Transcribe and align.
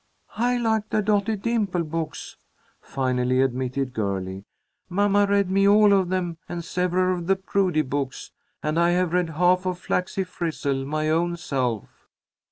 "I 0.37 0.57
like 0.57 0.89
the 0.89 1.03
Dotty 1.03 1.35
Dimple 1.35 1.83
books," 1.83 2.35
finally 2.81 3.39
admitted 3.39 3.93
Girlie. 3.93 4.45
"Mamma 4.89 5.27
read 5.27 5.51
me 5.51 5.67
all 5.67 5.93
of 5.93 6.09
them 6.09 6.39
and 6.49 6.65
several 6.65 7.15
of 7.19 7.27
the 7.27 7.35
Prudy 7.35 7.83
books, 7.83 8.31
and 8.63 8.79
I 8.79 8.89
have 8.93 9.13
read 9.13 9.29
half 9.29 9.67
of 9.67 9.77
'Flaxie 9.77 10.25
Frizzle' 10.25 10.85
my 10.87 11.11
own 11.11 11.37
self." 11.37 12.07